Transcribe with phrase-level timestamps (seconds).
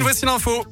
[0.00, 0.64] Voici l'info.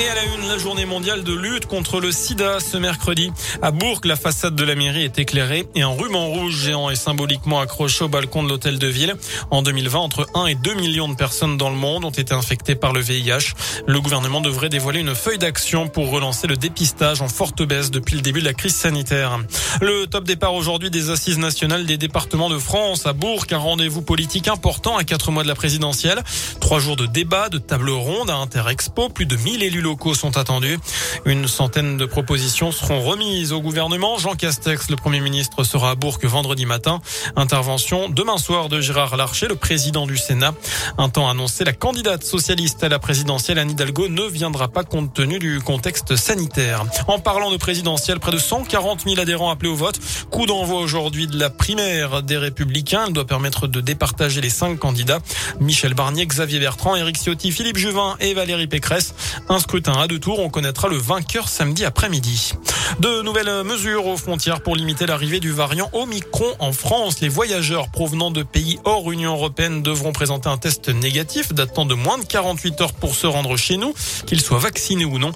[0.00, 3.32] Et à la une, la journée mondiale de lutte contre le sida ce mercredi.
[3.62, 6.94] À Bourg, la façade de la mairie est éclairée et un ruban rouge géant est
[6.94, 9.16] symboliquement accroché au balcon de l'hôtel de ville.
[9.50, 12.76] En 2020, entre 1 et 2 millions de personnes dans le monde ont été infectées
[12.76, 13.54] par le VIH.
[13.88, 18.14] Le gouvernement devrait dévoiler une feuille d'action pour relancer le dépistage en forte baisse depuis
[18.14, 19.40] le début de la crise sanitaire.
[19.80, 24.02] Le top départ aujourd'hui des assises nationales des départements de France à Bourg, un rendez-vous
[24.02, 26.22] politique important à quatre mois de la présidentielle.
[26.60, 30.36] Trois jours de débat, de table ronde à Interexpo, plus de 1000 élus locaux sont
[30.36, 30.78] attendus.
[31.24, 34.18] Une centaine de propositions seront remises au gouvernement.
[34.18, 37.00] Jean Castex, le Premier ministre, sera à Bourg vendredi matin.
[37.36, 40.52] Intervention demain soir de Gérard Larcher, le président du Sénat.
[40.98, 45.14] Un temps annoncé, la candidate socialiste à la présidentielle, Anne Hidalgo, ne viendra pas compte
[45.14, 46.84] tenu du contexte sanitaire.
[47.06, 49.98] En parlant de présidentielle, près de 140 000 adhérents appelés au vote.
[50.30, 53.04] Coup d'envoi aujourd'hui de la primaire des Républicains.
[53.06, 55.20] Elle doit permettre de départager les cinq candidats.
[55.60, 59.14] Michel Barnier, Xavier Bertrand, Éric Ciotti, Philippe Juvin et Valérie Pécresse.
[59.48, 60.40] Un scrutin à deux tours.
[60.40, 62.54] On connaîtra le vainqueur samedi après-midi.
[62.98, 67.20] De nouvelles mesures aux frontières pour limiter l'arrivée du variant Omicron en France.
[67.20, 71.94] Les voyageurs provenant de pays hors Union européenne devront présenter un test négatif datant de
[71.94, 73.94] moins de 48 heures pour se rendre chez nous,
[74.26, 75.30] qu'ils soient vaccinés ou non.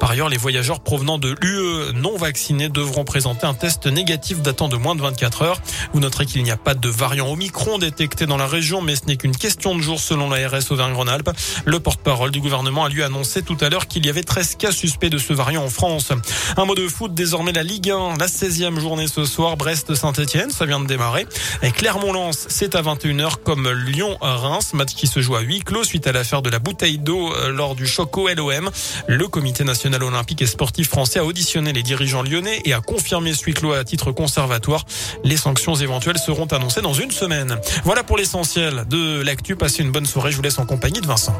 [0.00, 4.68] Par ailleurs, les voyageurs provenant de l'UE non vaccinés devront présenter un test négatif datant
[4.68, 5.60] de moins de 24 heures.
[5.92, 9.04] Vous noterez qu'il n'y a pas de variant Omicron détecté dans la région, mais ce
[9.06, 11.30] n'est qu'une question de jour selon l'ARS Auvergne-Rhône-Alpes.
[11.64, 14.72] Le porte-parole du gouvernement a lui annoncé tout à l'heure qu'il y avait 13 cas
[14.72, 16.12] suspects de ce variant en France.
[16.56, 20.66] Un mot de foot, désormais la Ligue 1, la 16e journée ce soir, Brest-Saint-Etienne, ça
[20.66, 21.26] vient de démarrer.
[21.62, 26.06] Et Clermont-Lens, c'est à 21h comme Lyon-Reims, match qui se joue à huis clos suite
[26.06, 28.70] à l'affaire de la bouteille d'eau euh, lors du choc au LOM.
[29.06, 33.34] Le comité national olympique et sportif français a auditionné les dirigeants lyonnais et a confirmé
[33.34, 34.84] ce huis clos à titre conservatoire.
[35.24, 37.58] Les sanctions éventuelles seront annoncées dans une semaine.
[37.84, 39.56] Voilà pour l'essentiel de l'actu.
[39.56, 40.30] Passez une bonne soirée.
[40.30, 41.34] Je vous laisse en compagnie de Vincent.